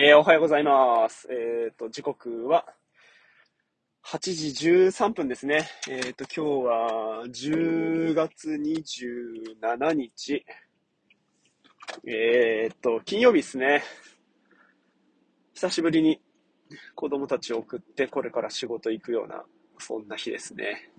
[0.00, 1.26] えー、おはようございます。
[1.28, 2.64] えっ、ー、と、時刻は
[4.06, 5.68] 8時13分ですね。
[5.90, 10.44] えっ、ー、と、今日は10月27日。
[12.06, 13.82] えっ、と、金曜日ですね。
[15.54, 16.20] 久しぶりに
[16.94, 19.42] 子供たちを送ってこれから仕事行くような、
[19.78, 20.92] そんな日ですね。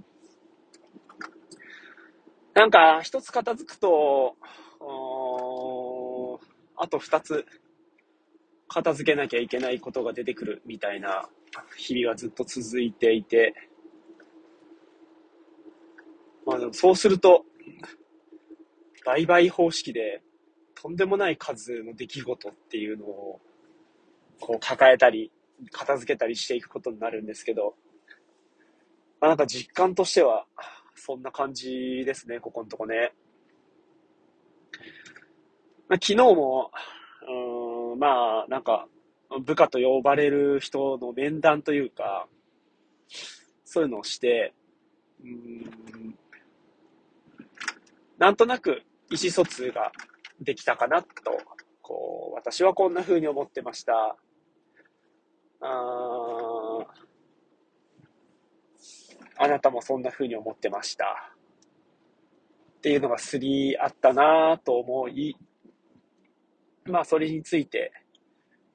[2.54, 4.36] なんか、一つ片付くと、
[6.75, 7.45] あと二つ
[8.69, 11.28] 片付けなきゃいけないことが出てくるみたいな
[11.75, 13.54] 日々がずっと続いていて、
[16.45, 17.43] まあでもそうすると、
[19.05, 20.21] 売買方式で
[20.75, 23.42] とんでもない数の出来事っていうのを
[24.39, 25.31] こう抱えたり、
[25.71, 27.75] 片付けたりしていくことになるんですけど、
[29.20, 30.45] まあなんか実感としては
[30.95, 33.14] そんな感じですね、ここのとこね。
[35.88, 36.72] まあ、昨日も、
[37.28, 38.88] うん、まあ、なんか、
[39.45, 42.28] 部下と呼ばれる人の面談というか、
[43.64, 44.54] そういうのをして、
[45.23, 46.18] うん、
[48.18, 48.81] なんとなく
[49.12, 49.92] 意思疎通が
[50.42, 51.09] できたかなと、
[51.81, 54.18] こう、私はこんな風に思ってました。
[55.62, 56.80] あ
[59.42, 61.34] あなたもそんな風に思ってました。
[62.78, 65.36] っていうのがすりあったなと思い、
[66.85, 67.91] まあそれについて、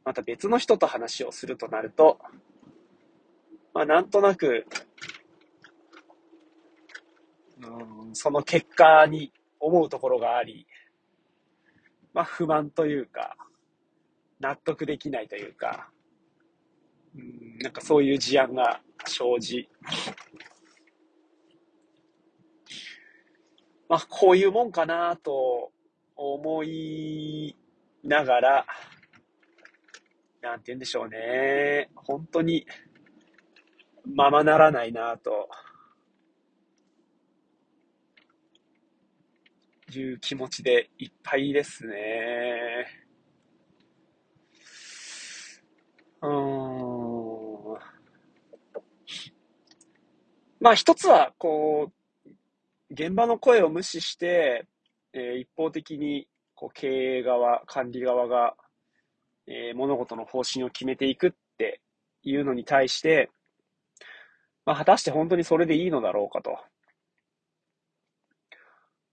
[0.05, 2.19] また別の人と話をするとなると、
[3.72, 4.66] まあなんとなく、
[7.60, 10.66] うん、その結果に思うところがあり、
[12.12, 13.36] まあ不満というか、
[14.41, 15.88] 納得できないというか、
[17.16, 19.69] うん、なんかそういう事案が生じ、
[23.88, 25.72] まあこういうもんかなと
[26.16, 27.56] 思い
[28.05, 28.66] ながら、
[30.42, 31.88] なんて言うんでしょうね。
[31.94, 32.66] 本当に、
[34.05, 35.48] ままならないなと、
[39.97, 42.87] いう気持ちでいっぱいですね。
[46.20, 47.78] うーん。
[50.60, 51.91] まあ一つは、こ
[52.26, 52.31] う、
[52.91, 54.66] 現場の声を無視して、
[55.12, 56.28] えー、一方的に
[56.64, 58.54] こう経営側、管理側が、
[59.47, 61.82] えー、物事の方針を決めていくって
[62.22, 63.30] いうのに対して、
[64.64, 66.58] まあ、果たして本当にそれでいいのだろうかと。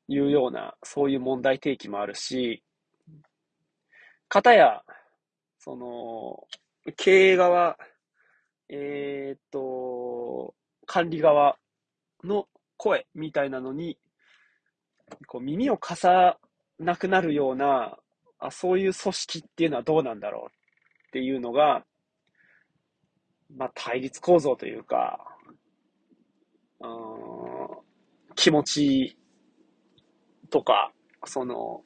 [0.08, 2.64] いうような、そういう問題提起もあるし、
[4.30, 4.82] かたや、
[5.60, 6.48] その、
[6.96, 7.78] 経営側、
[8.70, 10.54] えー、っと、
[10.86, 11.58] 管理側
[12.24, 12.48] の
[12.78, 13.98] 声みたいなのに、
[15.28, 16.38] こう耳をかさ
[16.82, 17.98] なくなるような、
[18.40, 20.52] あそういう組織っていうのはどうなんだろう
[21.08, 21.84] っていうのが、
[23.56, 25.20] まあ、対立構造というか、
[26.80, 26.90] うん、
[28.36, 29.18] 気持ち
[30.50, 30.92] とか、
[31.26, 31.84] その、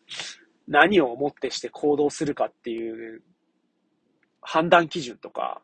[0.68, 3.22] 何をもってして行動するかっていう
[4.42, 5.62] 判断基準とか、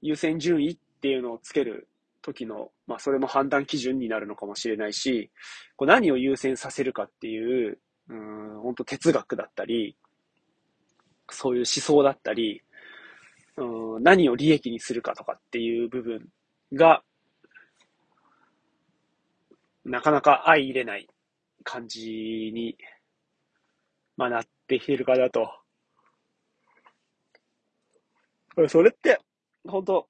[0.00, 1.88] 優先順位っていうのをつける
[2.22, 5.30] 時の、まあそれも判断基準になるのかもしれないし、
[5.76, 7.78] こう何を優先させるかっていう、
[8.08, 9.96] うん、本当哲学だったり、
[11.30, 12.62] そういう思想だったり、
[13.56, 16.28] うん、何を利益にするかとかっていう部分
[16.72, 17.02] が、
[19.84, 21.08] なかなか相入れない
[21.62, 22.76] 感じに、
[24.16, 25.48] まあ、なってきてるかなと。
[28.68, 29.20] それって、
[29.66, 30.08] 本当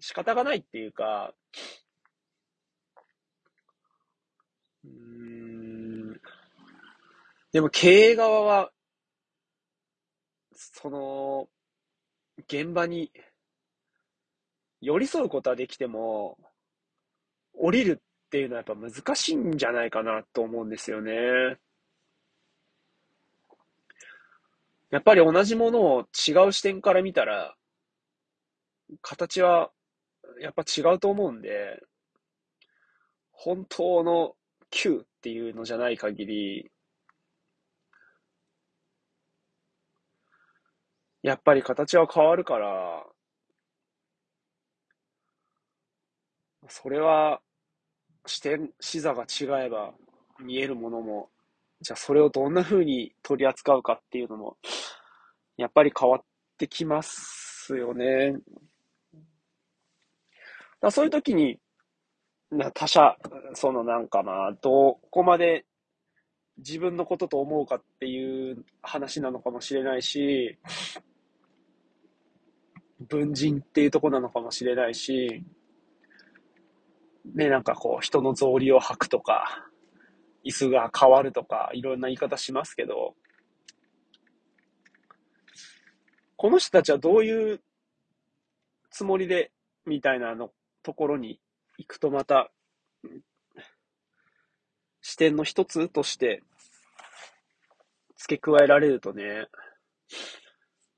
[0.00, 1.32] 仕方がないっていうか、
[4.84, 5.53] うん
[7.54, 8.72] でも経営側は、
[10.56, 11.48] その、
[12.48, 13.12] 現場に
[14.80, 16.36] 寄り添うことはできても、
[17.52, 21.12] 降りるっていうのはやっぱ難しいんじゃないかなと思うんですよね。
[24.90, 27.54] やっぱり同じものを違う視点から見たら、
[29.00, 29.70] 形は
[30.40, 31.84] やっぱ違うと思うんで、
[33.30, 34.34] 本当の
[34.70, 36.73] Q っていうのじゃない限り、
[41.24, 43.02] やっぱり形は変わるから、
[46.68, 47.40] それは、
[48.26, 49.94] 視点、視座が違えば
[50.38, 51.30] 見えるものも、
[51.80, 54.58] じゃあそれをどんな風に取り扱うかっていうのも、
[55.56, 56.22] やっぱり変わっ
[56.58, 58.36] てきますよね。
[60.82, 61.58] だそういう時に、
[62.50, 63.16] な他者、
[63.54, 65.64] そのなんかまあ、どこまで
[66.58, 70.58] 自分のことと思うかっていう話なのかもしれないし、
[73.08, 75.44] 文人っていうとこなのかもしれないし、
[77.34, 79.66] ね、なんかこう、人の草履を履くとか、
[80.44, 83.14] 椅子が変わるとか、いろんな言い方しますけど、
[86.36, 87.60] この人たちはどういう
[88.90, 89.52] つもりで、
[89.86, 90.50] みたいなの
[90.82, 91.40] ところに
[91.78, 92.50] 行くとまた、
[95.00, 96.42] 視点の一つとして
[98.16, 99.46] 付け加えられるとね、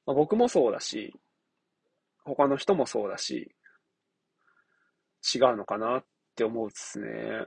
[0.06, 1.12] まあ、僕もそうだし、
[2.26, 3.54] 他の人もそうだし、
[5.34, 7.46] 違うのかなって思うっすね。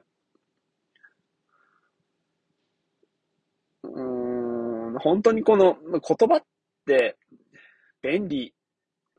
[3.84, 6.44] うん、本当にこの言葉っ
[6.86, 7.18] て
[8.02, 8.54] 便利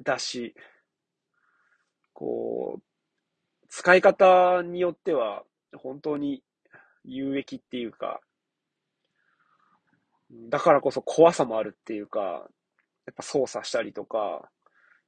[0.03, 0.55] だし、
[2.15, 2.83] こう、
[3.69, 5.45] 使い方によっては
[5.77, 6.43] 本当に
[7.05, 8.21] 有益っていうか、
[10.49, 14.49] だからこそ怖さもあるっていうか、やっぱ操作したりとか、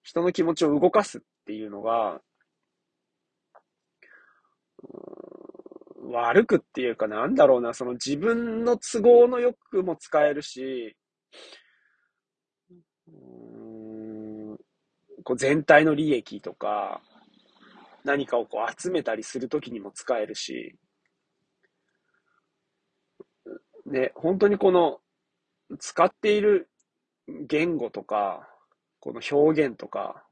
[0.03, 2.21] 人の気持ちを動かすっていうのが、
[6.11, 10.97] 悪くっていうかなんだろうな、その自分の都合のよくも使えるし、
[15.25, 17.01] こう全体の利益とか、
[18.05, 20.75] 何かをこう集めたりするときにも使えるし、
[23.87, 25.01] ね、本当にこの
[25.79, 26.69] 使っている
[27.29, 28.49] 言語とか、
[29.03, 30.23] この表現とか、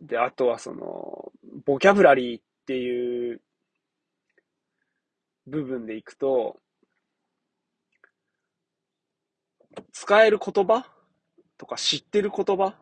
[0.00, 1.30] で、あとはその、
[1.66, 3.42] ボキャブラリーっていう
[5.46, 6.56] 部分でいくと、
[9.92, 10.86] 使える言葉
[11.58, 12.74] とか知ってる言葉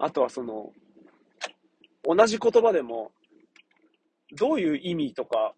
[0.00, 0.72] あとはその、
[2.02, 3.12] 同じ言葉でも、
[4.32, 5.54] どういう意味とか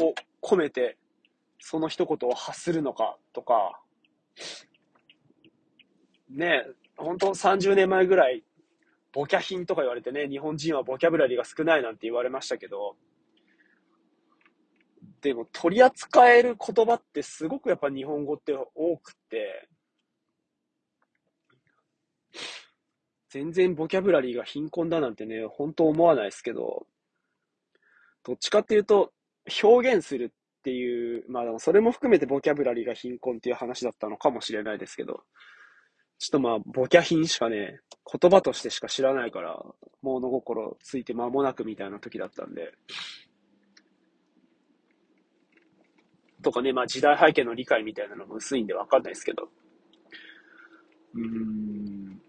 [0.00, 0.96] を込めて
[1.58, 3.80] その一言を発するのかとか、
[6.36, 6.66] ね、
[6.96, 8.44] 本当30年前ぐらい、
[9.12, 12.96] ボキャ品とか言われてね、日本人はボキャブラリーが少ないなんて言われましたけど、
[15.22, 19.68] でも取り扱える言葉ってすごくやっぱ日本語って多くて、
[23.30, 26.86] 全然ボキャブラリーが貧困だなんてね、本当思わないですけど、
[28.24, 29.12] どっちかっていうと、
[29.62, 35.22] 表現するっていう、まあでもそれも含めてボキャブラリーが貧困っていう話だったのかもしれないですけど、
[36.18, 37.80] ちょっとまあ、ボキャ品しかね、
[38.20, 39.62] 言葉としてしか知らないから、
[40.02, 42.72] 物心ついて間もなくみたいな時だったんで、
[46.42, 49.48] とかね、まあ時代背景の理解みたいなのも薄いんでわかんないですけど、
[51.14, 52.20] うん、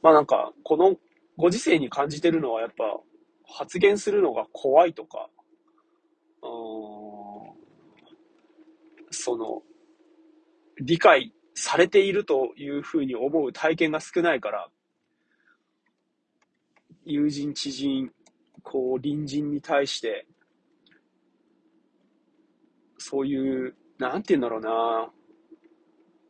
[0.00, 0.96] まあなんか、この
[1.36, 2.84] ご時世に感じてるのはやっぱ、
[3.46, 5.28] 発言するのが怖いとか、
[6.42, 6.50] うん
[9.10, 9.62] その、
[10.80, 14.68] 理解されているというふうに思う体験が少ないから、
[17.04, 18.10] 友人、知人、
[18.62, 20.26] こう、隣人に対して、
[22.98, 25.10] そういう、なんて言うんだろうな。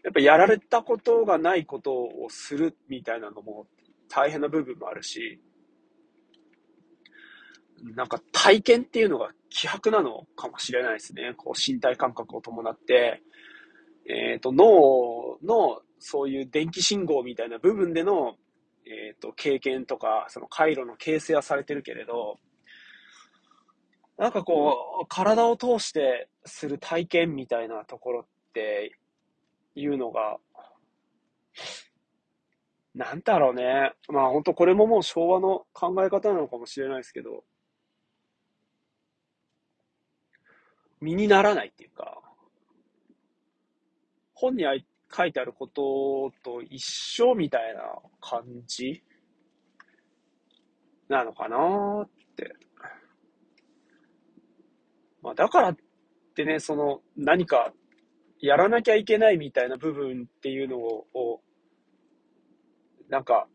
[0.03, 3.67] やっぱやられたことがないことをするみたいなのも
[4.09, 5.41] 大変な部分もあるし、
[7.97, 11.33] なんか体験っていうのが希薄なのかもしれないですね。
[11.37, 13.23] こう身体感覚を伴って、
[14.07, 18.37] えっ、ー、と、脳のそういう電気信号みたいな部分での、
[18.87, 22.39] えっ、ー、と、経験とか、その回路の形成はされてるけれど、
[24.19, 28.93] なんかこう、体を通してする体験みたいなところって
[29.75, 30.39] いうのが、
[32.95, 33.93] なんだろうね。
[34.09, 37.45] まあ本当これももう昭和の考え方なのかもしれないですけど、
[41.01, 42.14] 身にならないっていうか、
[44.45, 44.65] 本に
[45.15, 47.83] 書いてあることと一緒みたいな
[48.21, 49.03] 感じ？
[51.09, 52.03] なのかな？
[52.03, 52.55] って。
[55.23, 55.77] まあだからっ
[56.35, 57.73] てね、その何か
[58.41, 61.41] やらなきゃいけないみたいな部分っていうのを、
[63.09, 63.47] なんか、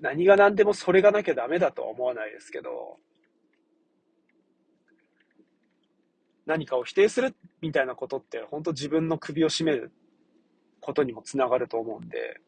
[0.00, 2.96] 何が何でもそれがなきゃダメだとは思わないですけど、
[6.46, 9.92] 何かを否定するみたいなことって、本当自分の首を絞める
[10.80, 12.40] ことにもつながると思うんで、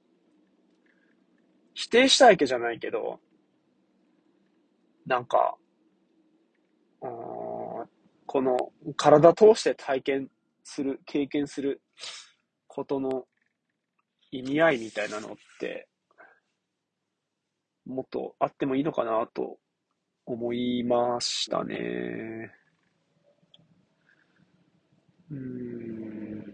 [1.75, 3.21] 否定したいわけじゃないけど、
[5.07, 5.57] なんか
[7.01, 7.11] うん、
[8.27, 8.57] この
[8.97, 10.29] 体通して体験
[10.65, 11.81] する、経験する
[12.67, 13.25] ことの
[14.31, 15.89] 意味合いみたいなのって、
[17.87, 19.59] もっとあってもいいのかなと
[20.27, 22.53] 思いましたね。
[25.31, 26.45] うん。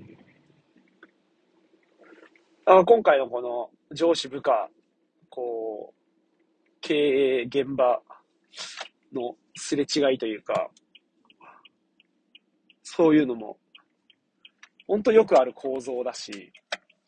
[2.67, 4.69] あ今回のこの上司部下、
[5.29, 8.01] こう、経営現場
[9.13, 10.71] のすれ違いというか、
[12.83, 13.59] そういうのも、
[14.87, 16.53] ほんとよくある構造だし、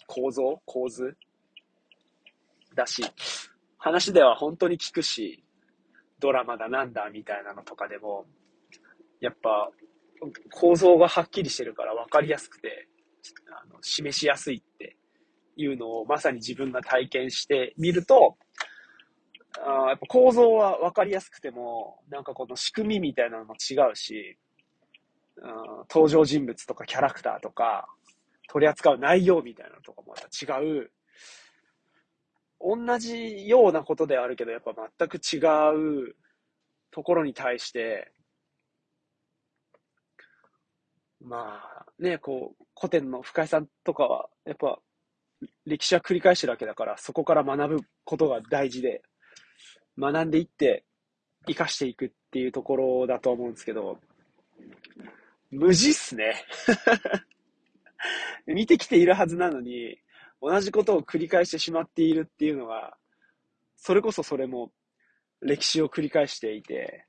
[0.06, 0.61] 構造？
[0.64, 1.16] 構図？
[2.75, 3.02] だし、
[3.78, 5.42] 話では本当に聞くし、
[6.18, 8.26] ドラマだなんだみたいなのとかでも、
[9.20, 9.70] やっぱ
[10.52, 12.88] 構造がはっきりしてるから分かりやすくて、
[13.49, 14.96] あの示しやすいって
[15.56, 18.37] いうのをまさに自分が体験してみると、
[19.58, 24.38] あやっぱ構造は分かりやすくても、なんかこの仕組みみたいなのも違うし、
[25.90, 27.88] 登場人物とかキャラクターとか、
[28.49, 30.90] 取り扱う内容みたいなのとかもまた違う、
[32.61, 35.38] 同じようなことであるけど、やっぱ全く違
[36.08, 36.16] う
[36.90, 38.12] ところに対して、
[41.26, 44.78] まあ、ね、こう、古典の深井さんとかは、やっぱ、
[45.66, 49.02] 歴史は繰り返してるわけだから、そこから学ぶことが大事で、
[49.99, 50.85] 学んでいって、
[51.49, 53.99] 生かしていくっていうところだと思うんですけど、
[55.50, 56.45] 無事っすね。
[58.47, 59.99] 見てきているはずなのに、
[60.40, 62.97] 同じことを繰り返してしまっているっていうのが、
[63.76, 64.73] それこそそれも
[65.40, 67.05] 歴史を繰り返していて、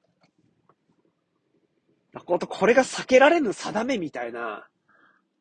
[2.26, 4.68] これが避けられぬ定めみたいな、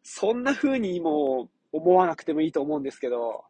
[0.03, 3.45] そんな風にも思わなくてもいいと思うんですけど、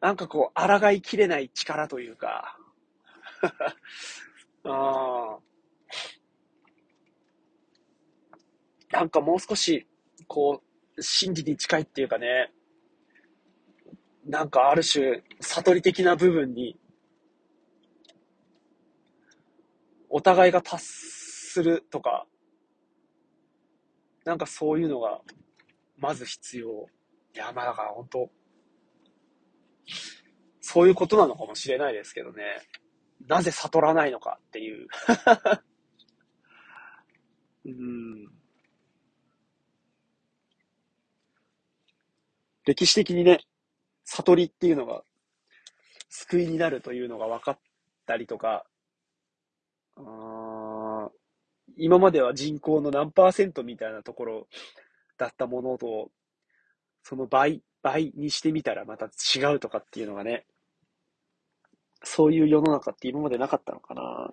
[0.00, 2.58] なんかこう、抗いきれない力というか、
[4.64, 5.38] あ
[8.92, 9.86] なんかもう少し、
[10.26, 10.62] こ
[10.96, 12.52] う、真理に近いっていうかね、
[14.26, 16.78] なんかある種、悟り的な部分に、
[20.08, 20.84] お互いが達
[21.50, 22.26] するとか、
[24.24, 25.20] なんかそういうのが、
[25.98, 26.86] まず必要。
[27.34, 28.30] いや、まあだから本当、
[30.60, 32.44] そういうことなのかもしれないですけどね。
[33.26, 34.86] なぜ悟らないのかっていう。
[37.66, 38.28] うん。
[42.64, 43.40] 歴史的にね、
[44.04, 45.02] 悟りっていうのが
[46.08, 47.58] 救いになるというのが分かっ
[48.06, 48.64] たりとか、
[49.96, 50.02] あ
[51.80, 54.48] 今までは人口の何パーセントみたいなところ
[55.18, 56.10] だったものと、
[57.02, 60.46] その倍、倍にしてみたらまた違うとかっていうのがね、
[62.02, 64.30] そういう世の中って今までなかったのかな。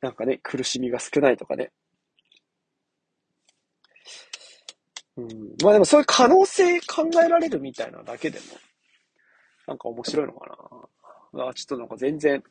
[0.00, 1.72] なんかね、苦しみが少ないとかね。
[5.16, 5.28] うん。
[5.62, 8.46] まあでもそういう可能性考えられるみたいなだけでも、
[9.66, 11.01] なんか面白いのかな。
[11.34, 12.42] あちょっとなんか全然、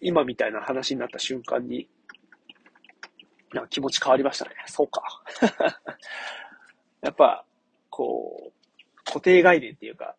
[0.00, 1.88] 今みたいな話になった瞬間に、
[3.52, 4.50] なんか気持ち変わりましたね。
[4.66, 5.02] そうか。
[7.00, 7.44] やっぱ、
[7.88, 10.16] こう、固定概念っていうか、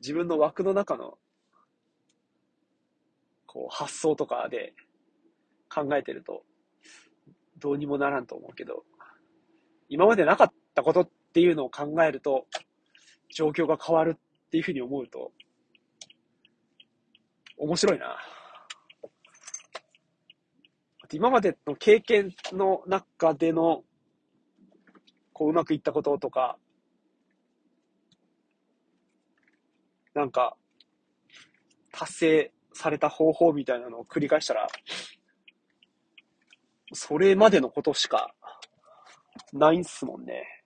[0.00, 1.18] 自分の枠の中の、
[3.46, 4.74] こう、発想とかで
[5.70, 6.44] 考えてると、
[7.58, 8.84] どうにもならんと思うけど、
[9.88, 12.46] 今までなかったことっていうのを考えると、
[13.30, 15.32] 状況が変わるっていうふうに思うと、
[17.56, 18.16] 面白いな。
[21.12, 23.84] 今までの経験の中での、
[25.32, 26.58] こう、うまくいったこととか、
[30.14, 30.56] なんか、
[31.92, 34.66] 達成された方法みたいなのを繰り返したら、
[36.92, 38.34] それまでのことしか
[39.52, 40.64] ないんすもんね。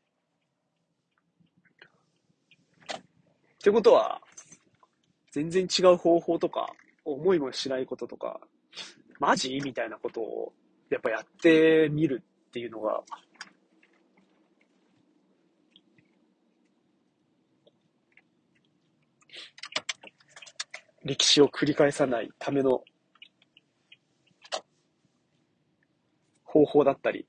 [2.90, 4.22] ってことは、
[5.38, 6.72] 全然違う方法とか、
[7.04, 8.40] 思いもしないこととか、
[9.20, 9.60] マジ？
[9.62, 10.52] みたいなことを、
[10.90, 13.02] やっぱやってみるっていうのが、
[21.04, 22.82] 歴史を繰り返さないための
[26.42, 27.26] 方法だったり、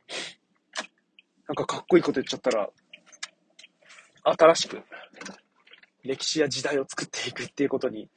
[1.48, 2.70] なんかかっこいいこと言っちゃったら、
[4.24, 4.82] 新しく
[6.04, 8.10] 歴史や時代を作っていくっていうことに、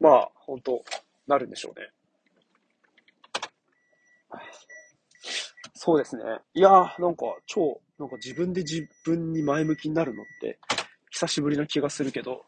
[0.00, 0.84] まあ、本当
[1.26, 1.90] なるんでしょうね。
[5.74, 6.24] そうですね。
[6.54, 10.58] いやー、なんか超、なんか自分で自分に前向きになるのって、
[11.10, 12.44] 久しぶりな気がするけど、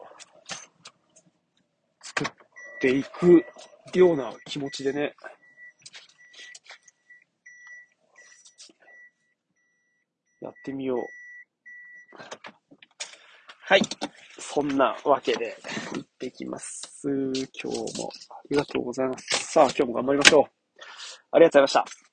[2.03, 2.33] 作っ
[2.81, 3.45] ていく
[3.95, 5.15] ような気持ちでね、
[10.41, 10.99] やってみよう。
[13.71, 13.83] はい。
[14.37, 15.57] そんなわけで、
[15.95, 17.05] 行ってきます。
[17.05, 19.53] 今日もありがとうございます。
[19.53, 20.45] さあ、今日も頑張りましょう。
[21.31, 22.10] ありがとうございました。